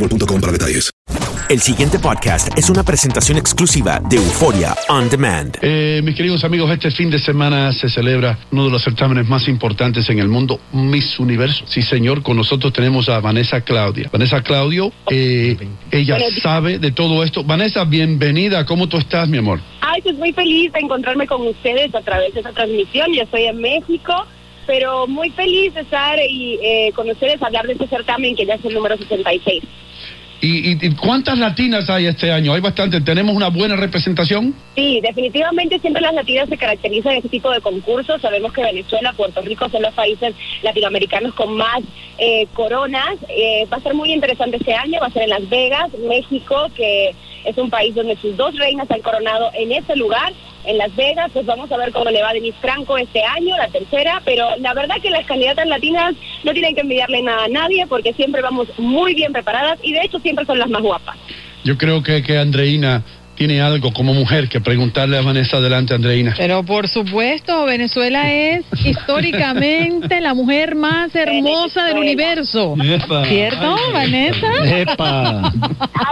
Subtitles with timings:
[0.00, 0.90] boostmobile.com para detalles.
[1.48, 5.58] El siguiente podcast es una presentación exclusiva de Euforia On Demand.
[5.60, 9.48] Eh, mis queridos amigos, este fin de semana se celebra uno de los certámenes más
[9.48, 11.64] importantes en el mundo, Miss Universo.
[11.66, 14.08] Sí, señor, con nosotros tenemos a Vanessa Claudia.
[14.12, 15.56] Vanessa Claudio, eh,
[15.90, 17.42] ella sabe de todo esto.
[17.42, 18.64] Vanessa, bienvenida.
[18.64, 19.58] ¿Cómo tú estás, mi amor?
[19.80, 23.08] Ay, pues muy feliz de encontrarme con ustedes a través de esta transmisión.
[23.12, 24.14] Yo estoy en México,
[24.68, 28.54] pero muy feliz de estar y eh, con ustedes hablar de este certamen que ya
[28.54, 29.64] es el número 66.
[30.40, 32.54] ¿Y, y- cuántas latinas hay este año?
[32.54, 33.00] ¿Hay bastante?
[33.00, 34.54] ¿Tenemos una buena representación?
[34.74, 38.22] Sí, definitivamente siempre las latinas se caracterizan en este tipo de concursos.
[38.22, 41.80] Sabemos que Venezuela, Puerto Rico son los países latinoamericanos con más
[42.18, 43.16] eh, coronas.
[43.28, 46.68] Eh, va a ser muy interesante este año, va a ser en Las Vegas, México,
[46.74, 47.14] que
[47.44, 50.32] es un país donde sus dos reinas han coronado en ese lugar.
[50.64, 53.56] En Las Vegas, pues vamos a ver cómo le va a Denise Franco este año,
[53.56, 57.48] la tercera, pero la verdad que las candidatas latinas no tienen que envidiarle nada a
[57.48, 61.16] nadie porque siempre vamos muy bien preparadas y de hecho siempre son las más guapas.
[61.64, 63.02] Yo creo que, que Andreina
[63.40, 66.34] tiene algo como mujer que preguntarle a Vanessa adelante, Andreina.
[66.36, 72.74] Pero por supuesto, Venezuela es históricamente la mujer más hermosa del universo.
[72.78, 73.24] Epa.
[73.24, 74.46] ¿Cierto, Vanessa?
[74.78, 75.52] Epa.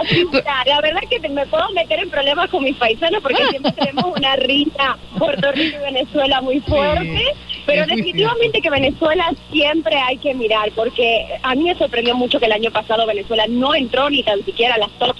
[0.09, 0.63] Está.
[0.65, 4.35] La verdad que me puedo meter en problemas con mis paisanos porque siempre tenemos una
[4.37, 7.25] riña Puerto Rico y Venezuela muy fuerte.
[7.67, 12.39] Pero es definitivamente que Venezuela siempre hay que mirar porque a mí me sorprendió mucho
[12.39, 15.15] que el año pasado Venezuela no entró ni tan siquiera a las top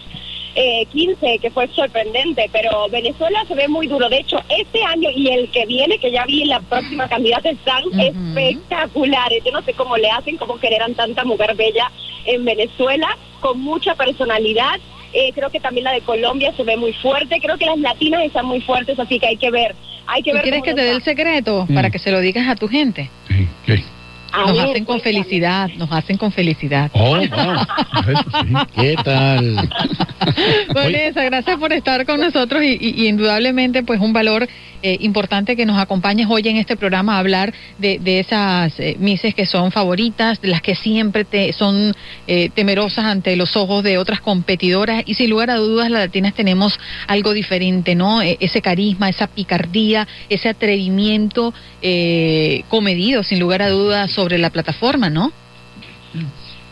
[0.55, 4.09] eh, 15, que fue sorprendente, pero Venezuela se ve muy duro.
[4.09, 7.83] De hecho, este año y el que viene, que ya vi la próxima candidata, están
[7.99, 9.43] espectaculares.
[9.45, 11.91] Yo no sé cómo le hacen, cómo generan tanta mujer bella
[12.25, 13.07] en Venezuela,
[13.39, 14.79] con mucha personalidad.
[15.13, 17.39] Eh, creo que también la de Colombia se ve muy fuerte.
[17.41, 19.75] Creo que las latinas están muy fuertes, así que hay que ver.
[20.07, 21.75] Hay que ¿Tú ver quieres que te dé el secreto Mm.
[21.75, 23.09] para que se lo digas a tu gente?
[23.29, 23.98] A
[24.31, 26.89] Nos ver, hacen con felicidad, nos hacen con felicidad.
[26.93, 28.65] Oh, wow.
[28.75, 29.69] ¿Qué tal?
[30.73, 34.47] Vanessa, gracias por estar con nosotros y, y- y indudablemente pues un valor
[34.81, 38.95] eh, importante que nos acompañes hoy en este programa a hablar de, de esas eh,
[38.99, 41.93] mises que son favoritas, de las que siempre te, son
[42.27, 46.33] eh, temerosas ante los ojos de otras competidoras y sin lugar a dudas las latinas
[46.33, 48.21] tenemos algo diferente, ¿no?
[48.21, 54.49] E- ese carisma, esa picardía, ese atrevimiento eh, comedido sin lugar a dudas sobre la
[54.49, 55.31] plataforma, ¿no?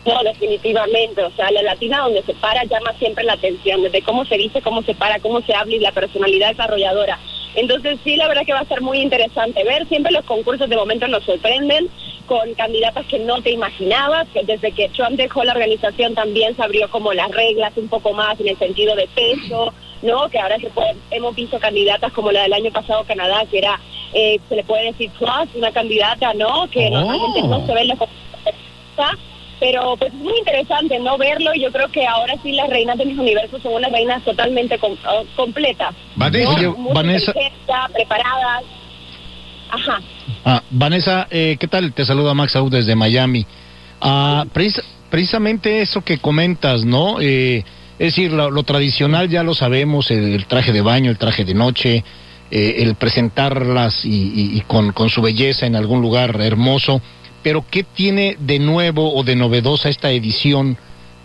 [0.08, 1.22] No, definitivamente.
[1.22, 4.62] O sea, la latina donde se para llama siempre la atención, desde cómo se dice,
[4.62, 7.18] cómo se para, cómo se habla y la personalidad desarrolladora.
[7.54, 9.86] Entonces, sí, la verdad que va a ser muy interesante ver.
[9.88, 11.88] Siempre los concursos de momento nos sorprenden
[12.26, 16.62] con candidatas que no te imaginabas, que desde que Trump dejó la organización también se
[16.62, 19.72] abrió como las reglas un poco más en el sentido de peso,
[20.02, 20.28] ¿no?
[20.28, 23.80] Que ahora se puede- hemos visto candidatas como la del año pasado Canadá, que era,
[24.12, 26.68] eh, se le puede decir plus, una candidata, ¿no?
[26.70, 26.90] Que Oh.
[26.90, 27.98] normalmente no se ve en los
[29.60, 32.96] Pero pues es muy interesante no verlo y yo creo que ahora sí las reinas
[32.96, 35.94] de mis universos son unas reinas totalmente com- uh, completas.
[36.94, 37.32] Vanessa,
[37.92, 38.62] preparadas.
[39.70, 40.00] Ajá.
[40.44, 41.92] Ah, Vanessa, eh, ¿qué tal?
[41.92, 43.44] Te saluda Max Aud desde Miami.
[44.00, 47.20] Ah, precis- precisamente eso que comentas, ¿no?
[47.20, 47.64] Eh,
[47.98, 51.44] es decir, lo, lo tradicional ya lo sabemos, el, el traje de baño, el traje
[51.44, 52.04] de noche,
[52.50, 57.02] eh, el presentarlas y, y- y con, con su belleza en algún lugar hermoso.
[57.42, 60.76] Pero ¿qué tiene de nuevo o de novedosa esta edición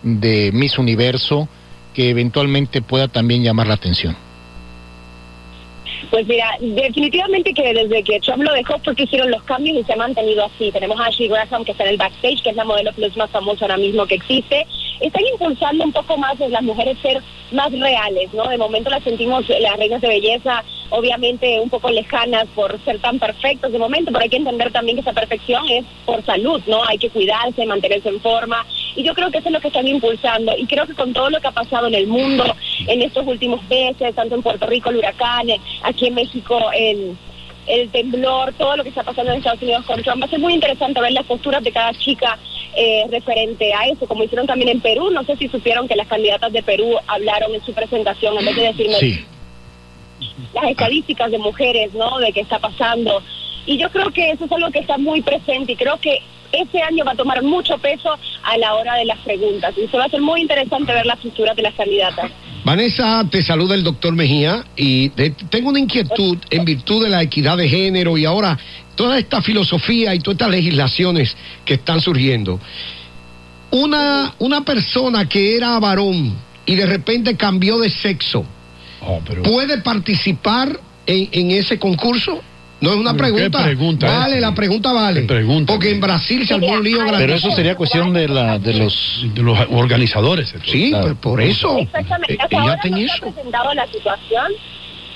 [0.02, 1.48] de Miss Universo
[1.94, 4.16] que eventualmente pueda también llamar la atención?
[6.10, 9.84] Pues mira, definitivamente que desde que Trump lo dejó fue que hicieron los cambios y
[9.84, 10.70] se ha mantenido así.
[10.70, 13.30] Tenemos a Ashley Graham que está en el backstage, que es la modelo plus más
[13.30, 14.66] famosa ahora mismo que existe.
[15.00, 18.48] Están impulsando un poco más las mujeres ser más reales, ¿no?
[18.48, 23.18] De momento las sentimos las reinas de belleza, obviamente un poco lejanas por ser tan
[23.18, 26.84] perfectos de momento, pero hay que entender también que esa perfección es por salud, ¿no?
[26.84, 28.64] Hay que cuidarse, mantenerse en forma.
[28.96, 30.52] Y yo creo que eso es lo que están impulsando.
[30.56, 32.44] Y creo que con todo lo que ha pasado en el mundo
[32.86, 37.16] en estos últimos meses, tanto en Puerto Rico el huracán, eh, aquí en México el,
[37.66, 40.38] el temblor, todo lo que está pasando en Estados Unidos con Trump, va a ser
[40.38, 42.38] muy interesante ver las posturas de cada chica
[42.76, 45.10] eh, referente a eso, como hicieron también en Perú.
[45.10, 48.56] No sé si supieron que las candidatas de Perú hablaron en su presentación, en vez
[48.56, 49.24] de decirnos Sí.
[50.54, 52.18] las estadísticas de mujeres, ¿no?
[52.18, 53.22] De qué está pasando.
[53.66, 56.20] Y yo creo que eso es algo que está muy presente y creo que
[56.52, 59.74] este año va a tomar mucho peso a la hora de las preguntas.
[59.76, 62.30] Y se va a ser muy interesante ver las posturas de las candidatas.
[62.64, 67.22] Vanessa, te saluda el doctor Mejía y de- tengo una inquietud en virtud de la
[67.22, 68.58] equidad de género y ahora
[68.94, 72.58] toda esta filosofía y todas estas legislaciones que están surgiendo.
[73.70, 76.34] Una, una persona que era varón
[76.64, 78.44] y de repente cambió de sexo,
[79.42, 82.40] ¿puede participar en, en ese concurso?
[82.84, 83.62] No es una Pero, ¿qué pregunta.
[83.64, 84.40] pregunta vale, es?
[84.40, 85.22] la pregunta vale.
[85.66, 87.18] Porque en Brasil se armó un lío grande.
[87.18, 89.24] Pero eso sería cuestión de, la, de los...
[89.34, 90.54] De los organizadores.
[90.64, 91.78] Sí, pues por eso.
[91.78, 92.36] Exactamente.
[92.40, 94.52] Hasta Eh, ahora hacen no se ha presentado la situación.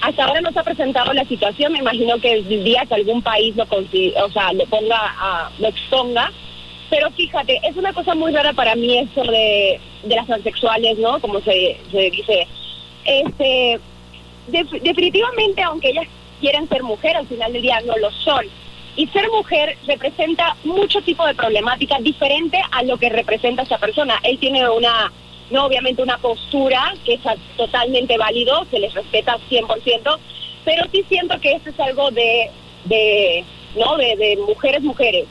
[0.01, 1.73] Hasta ahora no se ha presentado la situación.
[1.73, 5.69] Me imagino que el día que algún país lo, o sea, lo ponga, a, lo
[5.69, 6.33] exponga.
[6.91, 11.21] Pero fíjate, es una cosa muy rara para mí eso de, de las transexuales, ¿no?
[11.21, 12.47] Como se, se dice.
[13.05, 13.79] Este,
[14.49, 16.07] def- definitivamente, aunque ellas
[16.41, 18.45] quieren ser mujer, al final del día no lo son.
[18.97, 24.19] Y ser mujer representa mucho tipo de problemática diferente a lo que representa esa persona.
[24.25, 25.13] Él tiene una,
[25.51, 30.19] no obviamente una postura que es a- totalmente válido, se les respeta 100%,
[30.65, 32.51] pero sí siento que esto es algo de,
[32.87, 33.45] de
[33.77, 33.97] ¿no?
[33.97, 35.27] De, de mujeres, mujeres.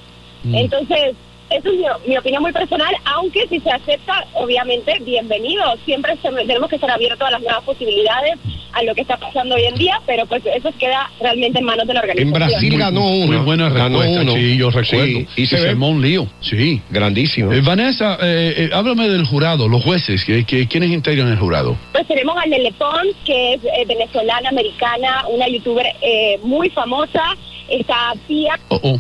[0.53, 1.15] Entonces,
[1.49, 5.63] eso es mi, mi opinión muy personal, aunque si se acepta, obviamente, bienvenido.
[5.85, 8.35] Siempre se- tenemos que estar abiertos a las nuevas posibilidades,
[8.73, 11.87] a lo que está pasando hoy en día, pero pues eso queda realmente en manos
[11.87, 12.27] de la organización.
[12.43, 13.27] En Brasil ganó uno.
[13.27, 14.33] Muy buena Ganó respuesta, uno.
[14.33, 15.05] sí, yo recuerdo.
[15.05, 16.81] Sí, y se se armó un lío, sí.
[16.89, 17.51] Grandísimo.
[17.53, 21.75] Eh, Vanessa, eh, eh, háblame del jurado, los jueces, que, que- ¿quiénes integran el jurado?
[21.93, 27.21] Pues tenemos a Lele Pons, que es eh, venezolana, americana, una youtuber eh, muy famosa.
[27.69, 28.99] Está Pia, Oh, oh.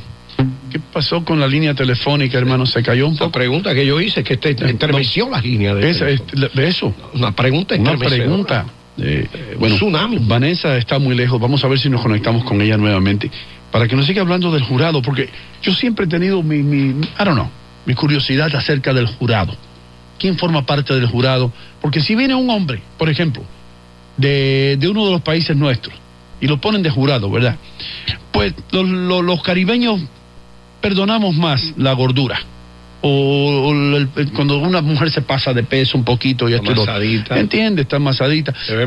[0.71, 2.65] ¿Qué pasó con la línea telefónica, hermano?
[2.65, 3.31] ¿Se cayó un La poco?
[3.31, 5.99] pregunta que yo hice, que este, entremeció la línea de es-
[6.53, 6.93] de eso.
[7.13, 8.65] Una pregunta Una pregunta.
[8.99, 10.17] Eh, un bueno, tsunami.
[10.21, 11.39] Vanessa está muy lejos.
[11.39, 13.29] Vamos a ver si nos conectamos con ella nuevamente
[13.71, 15.29] para que nos siga hablando del jurado, porque
[15.61, 17.49] yo siempre he tenido mi, mi, I don't know,
[17.85, 19.55] mi curiosidad acerca del jurado.
[20.19, 21.51] ¿Quién forma parte del jurado?
[21.79, 23.43] Porque si viene un hombre, por ejemplo,
[24.17, 25.93] de, de uno de los países nuestros
[26.41, 27.55] y lo ponen de jurado, ¿verdad?
[28.31, 30.01] Pues los, los- los caribeños
[30.81, 32.39] perdonamos más la gordura.
[33.01, 36.71] O, o el- el- cuando una mujer se pasa de peso un poquito y esto.
[36.71, 37.39] Amasadita.
[37.39, 37.83] ¿Entiende?
[37.83, 37.97] Está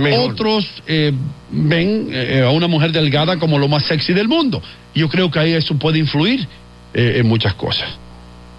[0.00, 0.32] mejor.
[0.32, 1.12] Otros eh,
[1.50, 4.60] ven eh, a una mujer delgada como lo más sexy del mundo.
[4.94, 6.46] Yo creo que ahí eso puede influir
[6.92, 7.88] eh, en muchas cosas.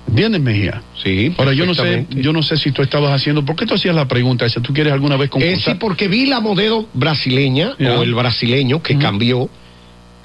[0.08, 0.82] ¿Entiendes, Mejía?
[1.04, 3.76] Sí, Ahora, yo no sé, yo no sé si tú estabas haciendo, ¿por qué tú
[3.76, 4.60] hacías la pregunta esa?
[4.62, 5.74] ¿Tú quieres alguna vez Eh, concursar?
[5.74, 9.48] sí, porque vi la modelo brasileña o el brasileño que cambió.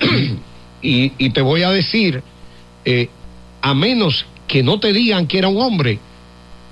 [0.83, 2.23] y, y te voy a decir,
[2.87, 3.09] eh,
[3.61, 5.99] a menos que no te digan que era un hombre,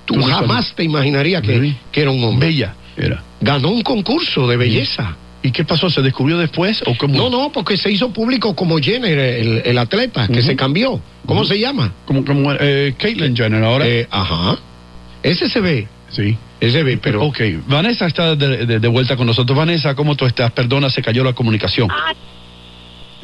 [0.06, 0.74] tú jamás sabes.
[0.76, 2.48] te imaginarías que, que era un hombre.
[2.48, 3.22] Bella era.
[3.40, 5.16] Ganó un concurso de belleza.
[5.42, 5.90] ¿Y qué pasó?
[5.90, 7.14] ¿Se descubrió después o cómo?
[7.16, 10.98] No, no, porque se hizo público como Jenner, el, el atleta, que se cambió.
[11.26, 11.92] ¿Cómo se llama?
[12.06, 13.86] Como, como eh, Caitlyn Jenner ahora.
[13.86, 14.56] Eh, ajá.
[15.22, 16.36] Ese se ve, sí.
[16.60, 17.22] ese ve, pero...
[17.24, 19.56] Ok, Vanessa está de, de- de vuelta con nosotros.
[19.58, 20.50] Vanessa, ¿cómo tú estás?
[20.52, 21.88] Perdona, se cayó la comunicación.
[21.90, 22.12] Ah,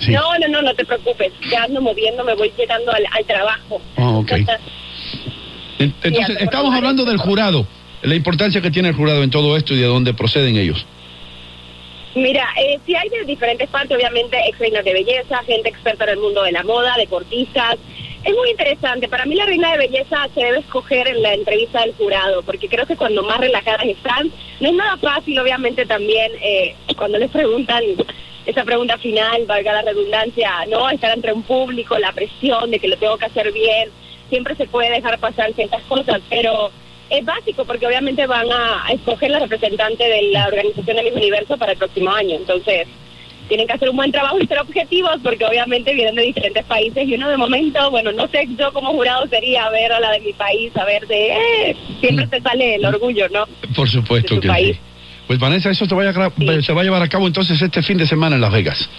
[0.01, 0.13] Sí.
[0.13, 1.33] No, no, no, no te preocupes.
[1.51, 3.81] Ya ando moviendo, me voy llegando al, al trabajo.
[3.97, 4.33] Ah, ok.
[5.79, 7.67] En- Entonces, estamos hablando del jurado,
[8.03, 10.85] la importancia que tiene el jurado en todo esto y de dónde proceden ellos.
[12.15, 16.11] Mira, eh, sí hay de diferentes partes, obviamente, ex reinas de belleza, gente experta en
[16.11, 17.77] el mundo de la moda, deportistas,
[18.23, 19.09] Es muy interesante.
[19.09, 22.69] Para mí la reina de belleza se debe escoger en la entrevista del jurado, porque
[22.69, 24.31] creo que cuando más relajadas están,
[24.61, 27.83] no es nada fácil, obviamente también, eh, cuando les preguntan
[28.51, 30.91] esa pregunta final, valga la redundancia, ¿no?
[30.91, 33.91] Estar entre un público, la presión de que lo tengo que hacer bien,
[34.29, 36.71] siempre se puede dejar pasar ciertas cosas, pero
[37.11, 41.57] es básico porque obviamente van a escoger la representante de la organización de Miss Universo
[41.59, 42.37] para el próximo año.
[42.37, 42.87] Entonces,
[43.49, 47.09] tienen que hacer un buen trabajo y ser objetivos porque obviamente vienen de diferentes países
[47.09, 50.21] y uno de momento, bueno, no sé, yo como jurado sería ver a la de
[50.21, 53.47] mi país, a ver de, eh, siempre te sale el orgullo, ¿no?
[53.75, 54.77] Por supuesto De tu que país.
[54.77, 54.83] sí.
[55.31, 57.85] Pues Vanessa, eso se, vaya a gra- se va a llevar a cabo entonces este
[57.85, 58.91] fin de semana en Las Vegas.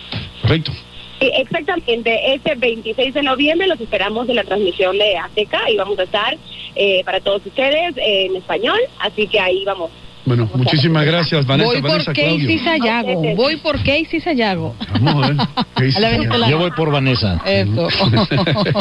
[0.41, 0.71] Correcto.
[1.19, 5.99] Sí, exactamente, este 26 de noviembre los esperamos en la transmisión de Azteca y vamos
[5.99, 6.37] a estar
[6.77, 9.91] eh, para todos ustedes en español, así que ahí vamos.
[10.23, 11.69] Bueno, muchísimas gracias, Vanessa.
[11.69, 12.63] Voy por Vanessa Casey Claudio.
[12.63, 13.35] Sayago.
[13.35, 14.75] Voy por Casey Sayago.
[15.01, 15.37] Vamos a ver.
[15.73, 16.47] Casey Sayago.
[16.47, 17.41] Yo voy por Vanessa.
[17.45, 17.87] Eso.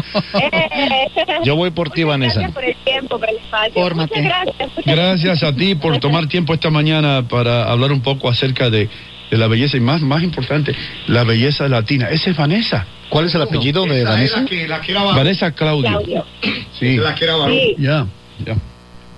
[1.45, 2.41] Yo voy por ti, Vanessa.
[2.41, 3.73] Gracias por el tiempo, por el espacio.
[3.75, 4.21] Fórmate.
[4.23, 4.85] Muchas gracias.
[4.87, 8.89] Gracias a ti por tomar tiempo esta mañana para hablar un poco acerca de,
[9.31, 10.75] de la belleza y más, más importante,
[11.07, 12.09] la belleza latina.
[12.11, 12.87] Esa es Vanessa.
[13.09, 14.37] ¿Cuál es el apellido de Vanessa?
[14.37, 15.17] es la que, la que era varón.
[15.17, 15.91] Vanessa Claudio.
[15.91, 16.25] Claudio.
[16.79, 16.97] Sí.
[16.97, 17.57] La que era varón.
[17.57, 17.75] Sí.
[17.79, 18.07] Ya,
[18.47, 18.55] ya.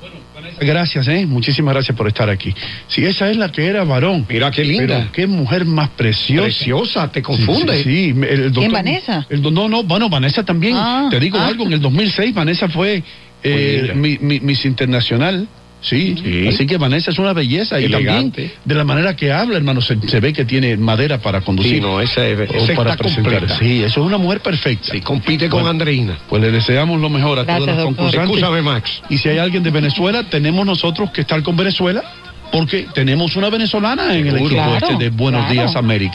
[0.01, 1.27] Bueno, Vanessa, Gracias, ¿eh?
[1.27, 2.55] Muchísimas gracias por estar aquí.
[2.89, 4.25] Sí, esa es la que era varón.
[4.29, 4.97] Mira qué linda.
[4.99, 6.45] Pero qué mujer más preciosa.
[6.45, 7.83] Preciosa, te Sí, confunde.
[7.83, 9.27] Sí, sí, el doctor- ¿Quién, Vanessa?
[9.29, 10.75] el no, no, bueno, Vanessa también.
[10.77, 11.47] Ah, Te digo ah.
[11.47, 13.03] algo, en el 2006 Vanessa fue
[13.42, 15.49] eh, mi, mi- Miss Internacional.
[15.84, 16.46] Sí, Sí.
[16.46, 18.32] así que Vanessa es una belleza y también
[18.64, 21.75] de la manera que habla, hermano, se, se ve que tiene madera para conducir.
[21.75, 23.32] Sí, no, esa, es- esa para está presentar.
[23.40, 23.58] completa.
[23.58, 24.92] Sí, eso es una mujer perfecta.
[24.92, 25.70] Sí, compite con Bueno.
[25.70, 26.18] Andreina.
[26.28, 27.96] Pues le deseamos lo mejor a Gracias, todos los doctor.
[27.96, 28.37] concursantes.
[28.37, 29.02] Escúchame, Max.
[29.11, 32.04] Y si hay alguien de Venezuela, tenemos nosotros que estar con Venezuela,
[32.52, 35.52] porque tenemos una venezolana en el equipo Claro, este de Buenos claro.
[35.52, 36.14] Días América.